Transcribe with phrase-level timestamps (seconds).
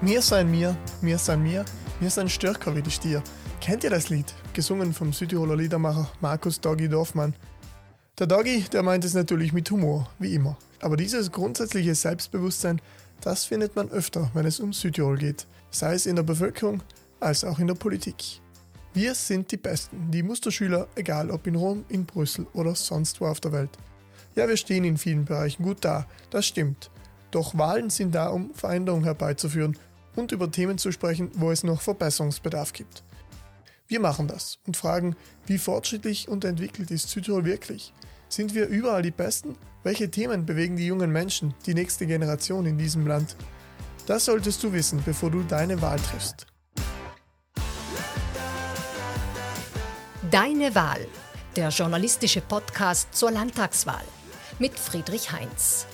[0.00, 1.64] Mir sein mir, mir sein mir,
[1.98, 3.20] mir sein stärker wie die Stier.
[3.60, 4.32] Kennt ihr das Lied?
[4.52, 7.34] Gesungen vom Südtiroler Liedermacher Markus Doggy Dorfmann.
[8.16, 10.56] Der Doggy, der meint es natürlich mit Humor, wie immer.
[10.80, 12.80] Aber dieses grundsätzliche Selbstbewusstsein,
[13.22, 15.48] das findet man öfter, wenn es um Südtirol geht.
[15.72, 16.80] Sei es in der Bevölkerung
[17.18, 18.40] als auch in der Politik.
[18.94, 23.26] Wir sind die Besten, die Musterschüler, egal ob in Rom, in Brüssel oder sonst wo
[23.26, 23.70] auf der Welt.
[24.36, 26.88] Ja, wir stehen in vielen Bereichen gut da, das stimmt.
[27.32, 29.76] Doch Wahlen sind da, um Veränderungen herbeizuführen
[30.18, 33.04] und über Themen zu sprechen, wo es noch Verbesserungsbedarf gibt.
[33.86, 37.94] Wir machen das und fragen, wie fortschrittlich und entwickelt ist Südtirol wirklich?
[38.28, 39.56] Sind wir überall die Besten?
[39.84, 43.36] Welche Themen bewegen die jungen Menschen, die nächste Generation in diesem Land?
[44.06, 46.46] Das solltest du wissen, bevor du deine Wahl triffst.
[50.30, 51.06] Deine Wahl,
[51.56, 54.04] der journalistische Podcast zur Landtagswahl
[54.58, 55.86] mit Friedrich Heinz.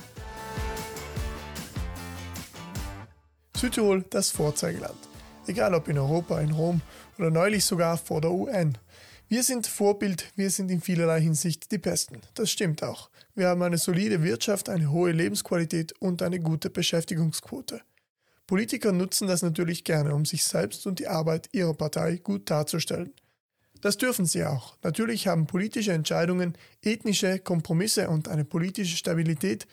[3.64, 4.98] Südtirol das Vorzeigeland.
[5.46, 6.82] Egal ob in Europa, in Rom
[7.16, 8.76] oder neulich sogar vor der UN.
[9.26, 12.20] Wir sind Vorbild, wir sind in vielerlei Hinsicht die Besten.
[12.34, 13.08] Das stimmt auch.
[13.34, 17.80] Wir haben eine solide Wirtschaft, eine hohe Lebensqualität und eine gute Beschäftigungsquote.
[18.46, 23.14] Politiker nutzen das natürlich gerne, um sich selbst und die Arbeit ihrer Partei gut darzustellen.
[23.80, 24.76] Das dürfen sie auch.
[24.82, 26.52] Natürlich haben politische Entscheidungen,
[26.82, 29.66] ethnische Kompromisse und eine politische Stabilität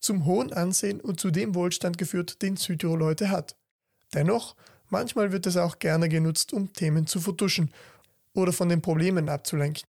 [0.00, 3.56] zum hohen Ansehen und zu dem Wohlstand geführt, den Südtirol heute hat.
[4.14, 4.56] Dennoch,
[4.88, 7.72] manchmal wird es auch gerne genutzt, um Themen zu vertuschen
[8.34, 9.84] oder von den Problemen abzulenken.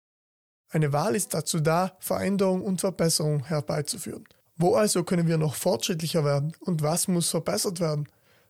[0.71, 4.25] Eine Wahl ist dazu da, Veränderung und Verbesserung herbeizuführen.
[4.57, 8.09] Wo also können wir noch fortschrittlicher werden und was muss verbessert werden?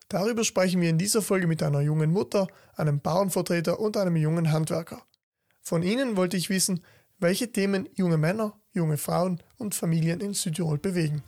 [0.09, 4.53] Darüber sprechen wir in dieser Folge mit einer jungen Mutter, einem Bauernvertreter und einem jungen
[4.53, 5.03] Handwerker.
[5.63, 6.85] Von ihnen wollte ich wissen,
[7.19, 11.23] welche Themen junge Männer, junge Frauen und Familien in Südtirol bewegen.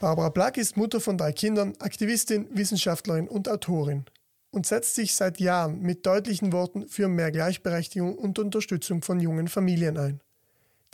[0.00, 4.04] Barbara Black ist Mutter von drei Kindern, Aktivistin, Wissenschaftlerin und Autorin
[4.50, 9.48] und setzt sich seit Jahren mit deutlichen Worten für mehr Gleichberechtigung und Unterstützung von jungen
[9.48, 10.20] Familien ein.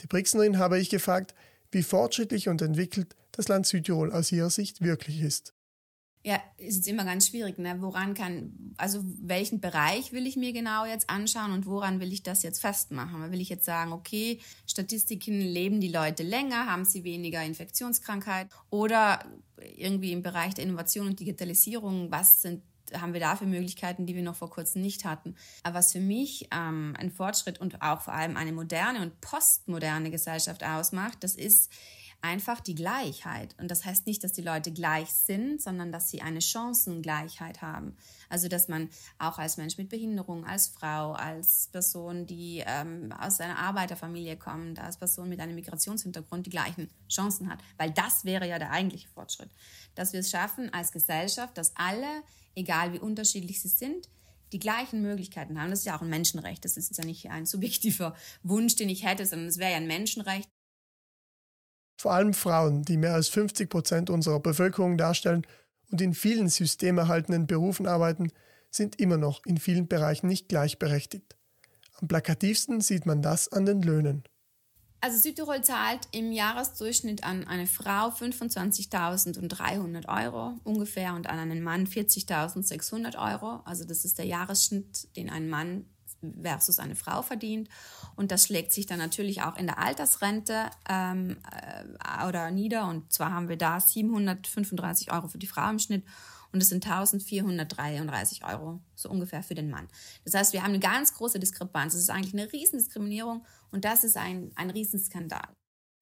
[0.01, 1.35] Die Brixnerin habe ich gefragt,
[1.71, 5.54] wie fortschrittlich und entwickelt das Land Südtirol aus ihrer Sicht wirklich ist.
[6.27, 7.77] Ja, ist jetzt immer ganz schwierig, ne?
[7.83, 12.23] Woran kann, also welchen Bereich will ich mir genau jetzt anschauen und woran will ich
[12.23, 13.31] das jetzt festmachen?
[13.31, 19.23] Will ich jetzt sagen, okay, Statistiken leben die Leute länger, haben sie weniger Infektionskrankheit oder
[19.77, 24.15] irgendwie im Bereich der Innovation und Digitalisierung, was sind haben wir da für Möglichkeiten, die
[24.15, 25.37] wir noch vor kurzem nicht hatten.
[25.63, 30.11] Aber was für mich ähm, ein Fortschritt und auch vor allem eine moderne und postmoderne
[30.11, 31.73] Gesellschaft ausmacht, das ist
[32.25, 33.55] einfach die Gleichheit.
[33.61, 37.97] Und das heißt nicht, dass die Leute gleich sind, sondern dass sie eine Chancengleichheit haben.
[38.31, 43.41] Also dass man auch als Mensch mit Behinderung, als Frau, als Person, die ähm, aus
[43.41, 47.59] einer Arbeiterfamilie kommt, als Person mit einem Migrationshintergrund die gleichen Chancen hat.
[47.77, 49.51] Weil das wäre ja der eigentliche Fortschritt.
[49.95, 52.23] Dass wir es schaffen als Gesellschaft, dass alle,
[52.55, 54.09] egal wie unterschiedlich sie sind,
[54.53, 55.71] die gleichen Möglichkeiten haben.
[55.71, 56.65] Das ist ja auch ein Menschenrecht.
[56.65, 59.87] Das ist ja nicht ein subjektiver Wunsch, den ich hätte, sondern es wäre ja ein
[59.87, 60.49] Menschenrecht,
[62.05, 65.47] vor allem Frauen, die mehr als 50 Prozent unserer Bevölkerung darstellen
[65.91, 68.31] und in vielen systemerhaltenden Berufen arbeiten,
[68.71, 71.35] sind immer noch in vielen Bereichen nicht gleichberechtigt.
[72.03, 74.23] Am plakativsten sieht man das an den Löhnen.
[75.01, 81.87] Also Südtirol zahlt im Jahresdurchschnitt an eine Frau 25.300 Euro ungefähr und an einen Mann
[81.87, 83.63] 40.600 Euro.
[83.65, 85.87] Also das ist der Jahresschnitt, den ein Mann
[86.41, 87.69] versus eine Frau verdient.
[88.17, 92.89] Und das schlägt sich dann natürlich auch in der Altersrente ähm, äh, oder nieder.
[92.89, 96.05] Und zwar haben wir da 735 Euro für die Frau im Schnitt
[96.55, 99.89] und es sind 1433 Euro so ungefähr für den Mann.
[100.25, 101.95] Das heißt, wir haben eine ganz große Diskrepanz.
[101.95, 105.49] Das ist eigentlich eine Riesendiskriminierung und das ist ein, ein Riesenskandal.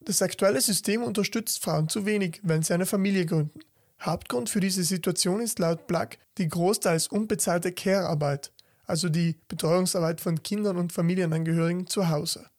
[0.05, 3.61] Das aktuelle System unterstützt Frauen zu wenig, wenn sie eine Familie gründen.
[4.03, 8.53] Hauptgrund für diese Situation ist laut Black die großteils unbezahlte Care-Arbeit
[8.93, 12.51] also die Betreuungsarbeit von Kindern und Familienangehörigen zu Hause.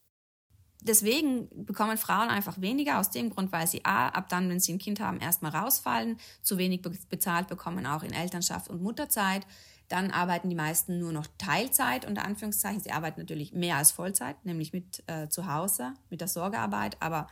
[0.81, 4.73] Deswegen bekommen Frauen einfach weniger, aus dem Grund, weil sie A, ab dann, wenn sie
[4.73, 9.45] ein Kind haben, erstmal rausfallen, zu wenig bezahlt bekommen, auch in Elternschaft und Mutterzeit.
[9.89, 12.81] Dann arbeiten die meisten nur noch Teilzeit, unter Anführungszeichen.
[12.81, 17.27] Sie arbeiten natürlich mehr als Vollzeit, nämlich mit äh, zu Hause, mit der Sorgearbeit, aber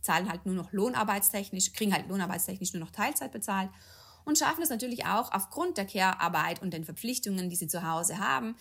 [0.00, 3.68] zahlen halt nur noch lohnarbeitstechnisch, kriegen halt lohnarbeitstechnisch nur noch Teilzeit bezahlt
[4.26, 8.18] und schaffen es natürlich auch aufgrund der Care-Arbeit und den Verpflichtungen, die sie zu Hause
[8.18, 8.56] haben,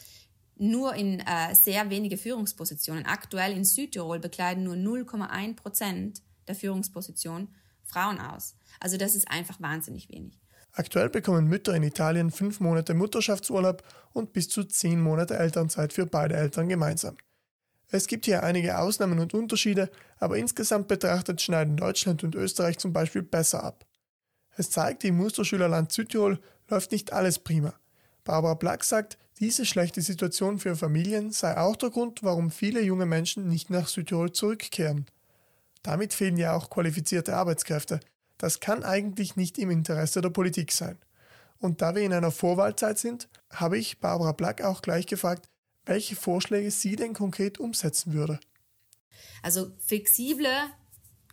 [0.56, 3.06] nur in äh, sehr wenige Führungspositionen.
[3.06, 7.50] Aktuell in Südtirol bekleiden nur 0,1 Prozent der Führungspositionen
[7.84, 8.56] Frauen aus.
[8.80, 10.40] Also das ist einfach wahnsinnig wenig.
[10.72, 13.84] Aktuell bekommen Mütter in Italien fünf Monate Mutterschaftsurlaub
[14.14, 17.18] und bis zu zehn Monate Elternzeit für beide Eltern gemeinsam.
[17.90, 22.94] Es gibt hier einige Ausnahmen und Unterschiede, aber insgesamt betrachtet schneiden Deutschland und Österreich zum
[22.94, 23.86] Beispiel besser ab.
[24.56, 27.74] Es zeigt, im Musterschülerland Südtirol läuft nicht alles prima.
[28.24, 33.06] Barbara Black sagt, diese schlechte Situation für Familien sei auch der Grund, warum viele junge
[33.06, 35.06] Menschen nicht nach Südtirol zurückkehren.
[35.84, 38.00] Damit fehlen ja auch qualifizierte Arbeitskräfte.
[38.38, 40.98] Das kann eigentlich nicht im Interesse der Politik sein.
[41.60, 45.50] Und da wir in einer Vorwahlzeit sind, habe ich Barbara Black auch gleich gefragt,
[45.86, 48.40] welche Vorschläge sie denn konkret umsetzen würde.
[49.44, 50.48] Also flexible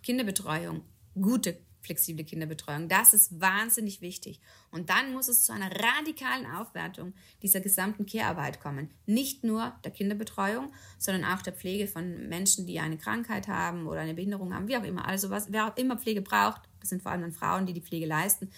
[0.03, 0.83] Kinderbetreuung,
[1.15, 2.89] gute flexible Kinderbetreuung.
[2.89, 4.41] Das ist wahnsinnig wichtig.
[4.71, 7.13] Und dann muss es zu einer radikalen Aufwertung
[7.43, 8.91] dieser gesamten Care-Arbeit kommen.
[9.07, 14.01] Nicht nur der Kinderbetreuung, sondern auch der Pflege von Menschen, die eine Krankheit haben oder
[14.01, 15.07] eine Behinderung haben, wie auch immer.
[15.07, 17.83] Also was, wer auch immer Pflege braucht, das sind vor allem dann Frauen, die die
[17.83, 18.51] Pflege leisten,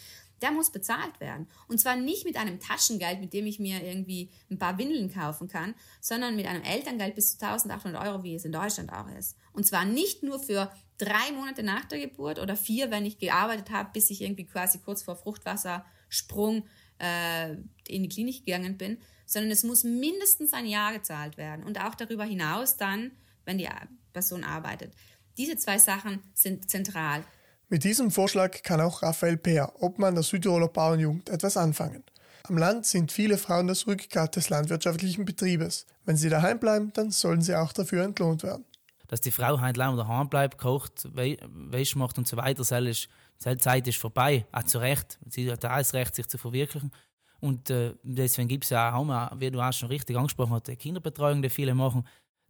[0.42, 1.46] der muss bezahlt werden.
[1.68, 5.48] Und zwar nicht mit einem Taschengeld, mit dem ich mir irgendwie ein paar Windeln kaufen
[5.48, 9.36] kann, sondern mit einem Elterngeld bis zu 1800 Euro, wie es in Deutschland auch ist.
[9.52, 13.70] Und zwar nicht nur für drei Monate nach der Geburt oder vier, wenn ich gearbeitet
[13.70, 16.64] habe, bis ich irgendwie quasi kurz vor Fruchtwassersprung
[16.98, 17.52] äh,
[17.88, 21.94] in die Klinik gegangen bin, sondern es muss mindestens ein Jahr gezahlt werden und auch
[21.94, 23.12] darüber hinaus dann,
[23.44, 23.68] wenn die
[24.12, 24.92] Person arbeitet.
[25.36, 27.24] Diese zwei Sachen sind zentral.
[27.68, 32.04] Mit diesem Vorschlag kann auch Raphael Peer, Obmann der Südtiroler Bauernjugend, etwas anfangen.
[32.44, 35.86] Am Land sind viele Frauen das Rückgrat des landwirtschaftlichen Betriebes.
[36.04, 38.66] Wenn sie daheim bleiben, dann sollen sie auch dafür entlohnt werden
[39.14, 43.08] dass die Frau halt lange daheim bleibt, kocht, Wäsche macht und so weiter, selbst
[43.38, 45.20] ist, Zeit ist vorbei, auch zu Recht.
[45.28, 46.90] Sie hat alles Recht, sich zu verwirklichen.
[47.38, 50.74] Und äh, deswegen gibt es ja auch, wie du auch schon richtig angesprochen hast, die
[50.74, 52.04] Kinderbetreuung, die viele machen.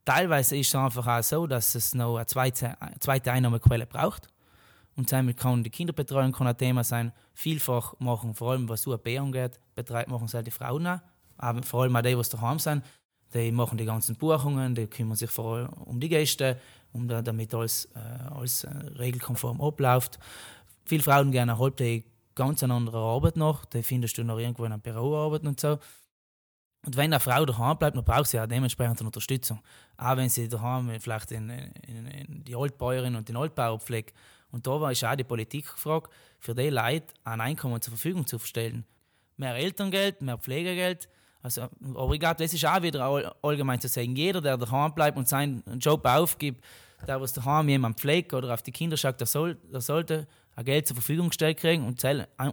[0.07, 4.29] Teilweise ist es einfach auch so, dass es noch eine zweite, eine zweite Einnahmequelle braucht.
[4.97, 7.13] Und damit kann die Kinderbetreuung kann ein Thema sein.
[7.35, 11.01] Vielfach machen, vor allem was UAB angeht, betreibt, machen es halt die Frauen auch.
[11.65, 12.83] Vor allem auch die, die daheim sind.
[13.35, 16.59] Die machen die ganzen Buchungen, die kümmern sich vor allem um die Gäste,
[16.93, 17.99] um da, damit alles, äh,
[18.33, 20.19] alles äh, regelkonform abläuft.
[20.85, 22.05] Viele Frauen gerne halt die
[22.35, 25.59] ganz eine andere Arbeit noch, die findest du noch irgendwo in einem Büro arbeiten und
[25.59, 25.79] so.
[26.85, 29.61] Und wenn eine Frau daheim bleibt, dann braucht sie auch dementsprechend eine Unterstützung.
[29.97, 34.15] Auch wenn sie daheim vielleicht in, in, in die Altbäuerin und den Altbauer pflegt.
[34.51, 38.27] Und da war ich auch die Politik gefragt, für die Leute ein Einkommen zur Verfügung
[38.27, 38.85] zu stellen.
[39.37, 41.09] Mehr Elterngeld, mehr Pflegegeld,
[41.45, 44.17] also, aber ich glaube, das ist auch wieder allgemein zu sagen.
[44.17, 46.65] Jeder, der daheim bleibt und seinen Job aufgibt,
[47.07, 50.27] der, was daheim jemand pflegt oder auf die Kinder schaut, der, soll, der sollte
[50.57, 52.03] ein Geld zur Verfügung gestellt kriegen und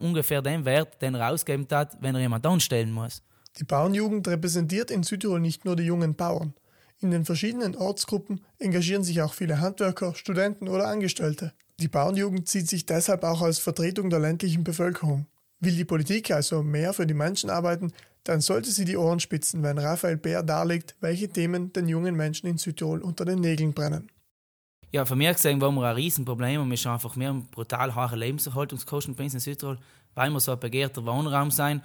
[0.02, 3.24] ungefähr den Wert, den er ausgeben hat, wenn er jemand anstellen muss.
[3.60, 6.54] Die Bauernjugend repräsentiert in Südtirol nicht nur die jungen Bauern.
[7.00, 11.54] In den verschiedenen Ortsgruppen engagieren sich auch viele Handwerker, Studenten oder Angestellte.
[11.80, 15.28] Die Bauernjugend sieht sich deshalb auch als Vertretung der ländlichen Bevölkerung.
[15.62, 17.94] Will die Politik also mehr für die Menschen arbeiten,
[18.24, 22.48] dann sollte sie die Ohren spitzen, wenn Raphael Bär darlegt, welche Themen den jungen Menschen
[22.48, 24.10] in Südtirol unter den Nägeln brennen.
[24.92, 28.16] Ja, von mir gesehen war wir ein Riesenproblem und wir haben einfach mehr brutal hohe
[28.16, 29.80] Lebenserhaltungskosten bei uns in Südtirol,
[30.16, 31.82] weil wir so ein begehrter Wohnraum sein.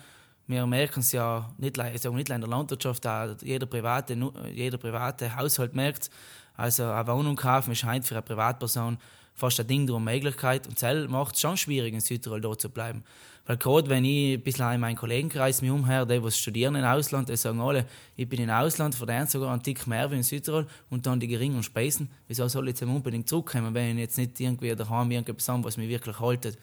[0.49, 4.17] Wir merken es ja nicht, also nicht in der Landwirtschaft, auch jeder private,
[4.53, 6.11] jeder private Haushalt merkt es.
[6.55, 8.99] Also eine Wohnung kaufen ist heute für eine Privatperson
[9.37, 12.71] fast ein Ding der Möglichkeit und das macht es schon schwierig, in Südtirol dort zu
[12.71, 13.05] bleiben.
[13.45, 16.85] Weil gerade wenn ich ein bisschen in meinen Kollegenkreis mich umher, die, die studieren im
[16.85, 17.87] Ausland, die sagen alle,
[18.17, 21.29] ich bin im Ausland, verdiene sogar einen Tick mehr wie in Südtirol und dann die
[21.29, 22.11] geringen Speisen.
[22.27, 25.77] Wieso soll ich jetzt unbedingt zurückkommen, wenn ich jetzt nicht irgendwie daheim irgendetwas habe, was
[25.77, 26.59] mich wirklich haltet?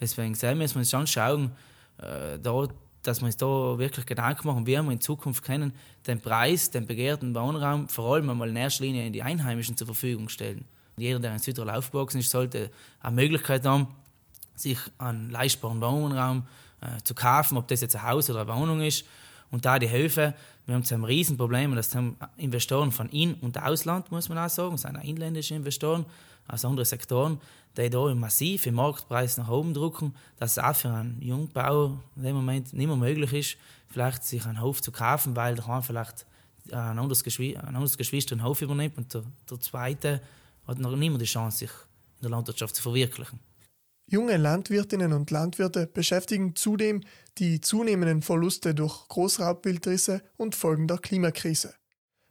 [0.00, 1.50] Deswegen wir uns schon schauen,
[1.98, 2.68] äh, da,
[3.02, 5.72] dass wir uns da wirklich Gedanken machen, wie wir in Zukunft können,
[6.06, 9.86] den Preis, den begehrten Wohnraum vor allem einmal in erster Linie in die Einheimischen zur
[9.86, 10.66] Verfügung stellen.
[10.98, 13.88] Jeder, der in Südtirol aufgewachsen ist, sollte eine Möglichkeit haben,
[14.54, 16.46] sich einen leistbaren Wohnraum
[16.80, 19.04] äh, zu kaufen, ob das jetzt ein Haus oder eine Wohnung ist.
[19.50, 20.34] Und da die Hilfe,
[20.64, 24.72] wir haben ein Riesenproblem, das haben Investoren von In- und Ausland, muss man auch sagen,
[24.72, 26.06] das sind auch inländische Investoren
[26.48, 27.40] aus anderen Sektoren,
[27.76, 32.22] die da massiv im Marktpreis nach oben drücken, dass es auch für einen Jungbauer in
[32.22, 33.56] dem Moment nicht mehr möglich ist,
[33.88, 36.26] vielleicht sich einen Hof zu kaufen, weil der vielleicht
[36.72, 40.20] ein anderes, ein anderes Geschwister einen Hof übernimmt und der, der zweite
[40.66, 41.70] hat noch nicht mehr die Chance, sich
[42.16, 43.40] in der Landwirtschaft zu verwirklichen.
[44.08, 47.02] Junge Landwirtinnen und Landwirte beschäftigen zudem
[47.38, 51.74] die zunehmenden Verluste durch Großraubwildrisse und Folgen der Klimakrise.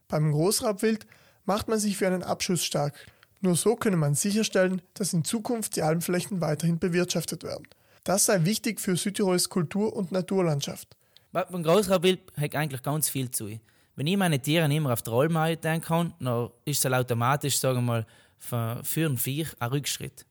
[0.08, 1.06] Beim Großraubwild
[1.44, 2.96] macht man sich für einen Abschuss stark.
[3.42, 7.68] Nur so könne man sicherstellen, dass in Zukunft die Almflächen weiterhin bewirtschaftet werden.
[8.06, 10.96] Das sei wichtig für Südtirols Kultur- und Naturlandschaft.
[11.34, 13.60] Beim Großraubwild hat eigentlich ganz viel zu.
[13.98, 17.78] Wenn ich meine Tiere immer auf die Rollmauer denken kann, dann ist es automatisch, sagen
[17.78, 18.06] wir mal,
[18.38, 20.26] für ein Viech ein Rückschritt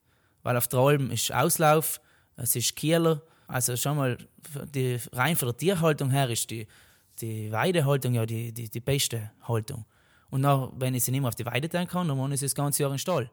[0.45, 2.01] weil auf der Alm ist Auslauf,
[2.37, 3.21] es ist Kieler.
[3.49, 4.17] Also schon mal
[4.73, 6.69] die, rein von der Tierhaltung her ist die,
[7.21, 9.85] die Weidehaltung ja die, die, die beste Haltung.
[10.31, 12.41] Und dann, wenn ich sie nicht mehr auf die Weide tun kann, dann muss ich
[12.41, 13.31] sie das ganze Jahr in den Stall.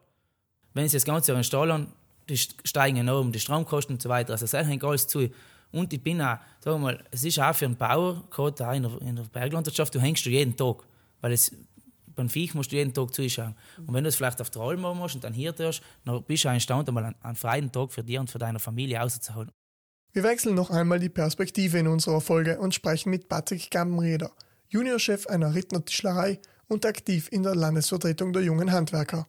[0.74, 1.92] Wenn sie das ganze Jahr in den Stall haben,
[2.28, 4.32] die steigen enorm, die Stromkosten und so weiter.
[4.32, 5.28] Also, das hängt alles zu.
[5.72, 8.72] Und ich bin auch, sagen wir mal, es ist auch für einen Bauer, gerade auch
[8.72, 10.84] in der, in der Berglandwirtschaft, du hängst du jeden Tag.
[11.20, 11.54] Weil es,
[12.14, 13.54] beim Viech musst du jeden Tag zuschauen.
[13.78, 16.22] Und wenn du es vielleicht auf der Alm machen musst und dann hier tust, dann
[16.24, 19.02] bist du auch imstande, einmal einen, einen freien Tag für dich und für deine Familie
[19.02, 19.50] auszuholen.
[20.12, 24.30] Wir wechseln noch einmal die Perspektive in unserer Folge und sprechen mit Patrick Gammenreder,
[24.68, 26.38] Juniorchef einer Rittner-Tischlerei
[26.68, 29.26] und aktiv in der Landesvertretung der jungen Handwerker.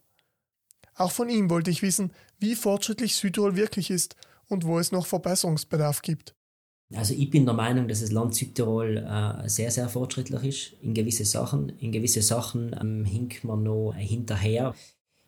[0.96, 4.16] Auch von ihm wollte ich wissen, wie fortschrittlich Südtirol wirklich ist
[4.48, 6.36] und wo es noch Verbesserungsbedarf gibt.
[6.96, 10.94] Also ich bin der Meinung, dass das Land Südtirol äh, sehr, sehr fortschrittlich ist in
[10.94, 11.74] gewisse Sachen.
[11.80, 14.74] In gewisse Sachen ähm, hinkt man noch hinterher.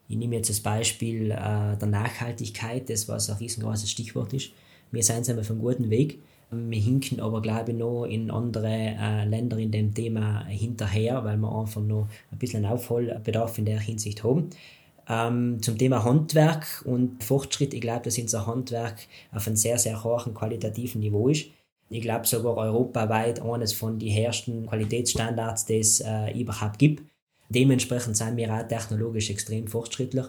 [0.08, 4.52] Ich nehme jetzt das Beispiel äh, der Nachhaltigkeit, das was ein riesengroßes Stichwort ist.
[4.92, 6.20] Wir sind auf einem guten Weg.
[6.52, 11.38] Wir hinken aber, glaube ich, noch in andere äh, Länder in dem Thema hinterher, weil
[11.38, 14.52] wir einfach noch ein bisschen Aufholbedarf in der Hinsicht haben.
[15.08, 18.98] Ähm, zum Thema Handwerk und Fortschritt, ich glaube, dass unser Handwerk
[19.32, 21.46] auf einem sehr, sehr hohen qualitativen Niveau ist.
[21.90, 27.04] Ich glaube sogar europaweit eines von den ersten Qualitätsstandards, die es äh, überhaupt gibt.
[27.50, 30.26] Dementsprechend sind wir auch technologisch extrem fortschrittlich.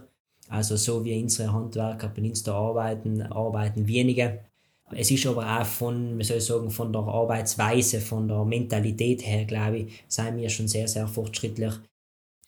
[0.49, 4.40] Also so wie unsere Handwerker bei uns da arbeiten, arbeiten wenige.
[4.92, 9.26] Es ist aber auch von, wie soll ich sagen, von der Arbeitsweise, von der Mentalität
[9.26, 11.73] her, glaube ich, sind wir schon sehr, sehr fortschrittlich.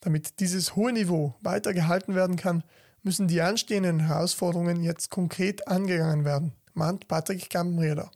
[0.00, 2.62] Damit dieses hohe Niveau weiter gehalten werden kann,
[3.02, 8.10] müssen die anstehenden Herausforderungen jetzt konkret angegangen werden, mahnt Patrick Gamrieder.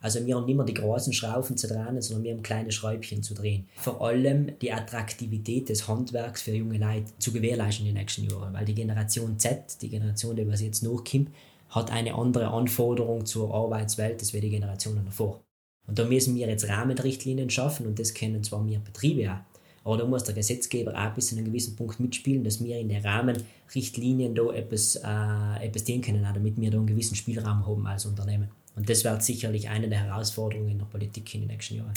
[0.00, 3.22] Also wir haben nicht mehr die großen Schrauben zu drehen, sondern wir haben kleine Schräubchen
[3.22, 3.66] zu drehen.
[3.76, 8.52] Vor allem die Attraktivität des Handwerks für junge Leute zu gewährleisten in den nächsten Jahren.
[8.52, 11.30] Weil die Generation Z, die Generation, die was jetzt nachkommt,
[11.70, 15.40] hat eine andere Anforderung zur Arbeitswelt als die Generationen davor.
[15.86, 19.53] Und da müssen wir jetzt Rahmenrichtlinien schaffen und das kennen zwar wir Betriebe auch,
[19.84, 22.88] aber da muss der Gesetzgeber auch bis zu einem gewissen Punkt mitspielen, dass wir in
[22.88, 27.86] den Rahmenrichtlinien da etwas, äh, etwas tun können, damit wir da einen gewissen Spielraum haben
[27.86, 28.48] als Unternehmen.
[28.74, 31.92] Und das wird sicherlich eine der Herausforderungen in der Politik in den nächsten Jahren.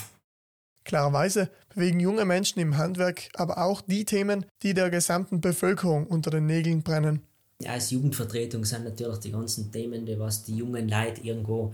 [0.84, 6.30] Klarerweise bewegen junge Menschen im Handwerk aber auch die Themen, die der gesamten Bevölkerung unter
[6.30, 7.22] den Nägeln brennen.
[7.66, 11.74] Als Jugendvertretung sind natürlich die ganzen Themen, die was die jungen Leute irgendwo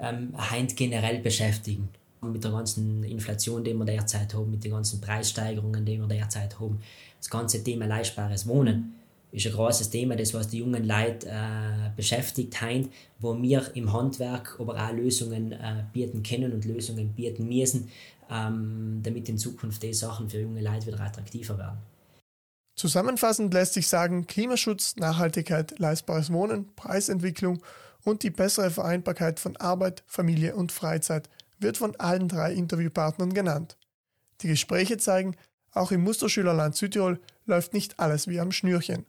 [0.00, 0.34] ähm,
[0.74, 1.88] generell beschäftigen
[2.32, 6.58] mit der ganzen Inflation, die wir derzeit haben, mit den ganzen Preissteigerungen, die wir derzeit
[6.58, 6.80] haben.
[7.18, 8.94] Das ganze Thema leistbares Wohnen
[9.34, 13.92] ist ein großes Thema, das was die jungen Leute äh, beschäftigt haben, wo wir im
[13.92, 17.88] Handwerk aber auch Lösungen äh, bieten können und Lösungen bieten müssen,
[18.30, 21.78] ähm, damit in Zukunft die Sachen für junge Leute wieder attraktiver werden.
[22.76, 27.60] Zusammenfassend lässt sich sagen, Klimaschutz, Nachhaltigkeit, leistbares Wohnen, Preisentwicklung
[28.04, 31.28] und die bessere Vereinbarkeit von Arbeit, Familie und Freizeit
[31.64, 33.76] wird von allen drei Interviewpartnern genannt.
[34.42, 35.34] Die Gespräche zeigen,
[35.72, 39.04] auch im Musterschülerland Südtirol läuft nicht alles wie am Schnürchen.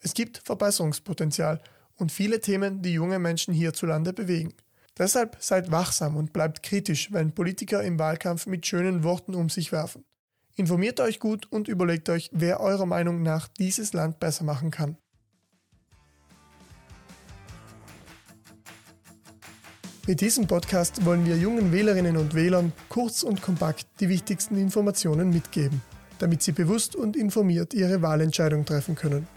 [0.00, 1.62] Es gibt Verbesserungspotenzial
[1.96, 4.52] und viele Themen, die junge Menschen hierzulande bewegen.
[4.98, 9.72] Deshalb seid wachsam und bleibt kritisch, wenn Politiker im Wahlkampf mit schönen Worten um sich
[9.72, 10.04] werfen.
[10.56, 14.98] Informiert euch gut und überlegt euch, wer eurer Meinung nach dieses Land besser machen kann.
[20.10, 25.30] Mit diesem Podcast wollen wir jungen Wählerinnen und Wählern kurz und kompakt die wichtigsten Informationen
[25.30, 25.82] mitgeben,
[26.18, 29.28] damit sie bewusst und informiert ihre Wahlentscheidung treffen können.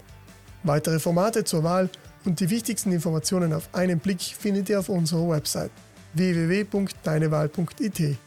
[0.64, 1.88] Weitere Formate zur Wahl
[2.24, 5.70] und die wichtigsten Informationen auf einen Blick findet ihr auf unserer Website
[6.14, 8.18] www.deinewahl.it.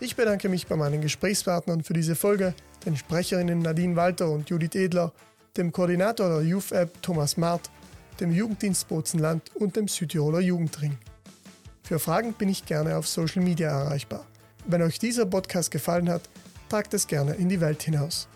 [0.00, 2.54] Ich bedanke mich bei meinen Gesprächspartnern für diese Folge,
[2.86, 5.12] den Sprecherinnen Nadine Walter und Judith Edler,
[5.58, 7.70] dem Koordinator der Youth App Thomas Mart,
[8.20, 10.96] dem Jugenddienst Bozenland und dem Südtiroler Jugendring.
[11.92, 14.24] Für Fragen bin ich gerne auf Social Media erreichbar.
[14.64, 16.22] Wenn euch dieser Podcast gefallen hat,
[16.70, 18.28] tragt es gerne in die Welt hinaus.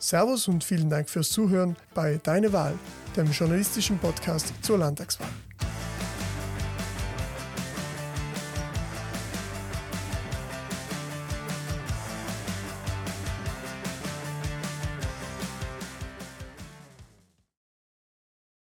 [0.00, 2.76] Servus und vielen Dank fürs Zuhören bei Deine Wahl,
[3.16, 5.28] dem journalistischen Podcast zur Landtagswahl.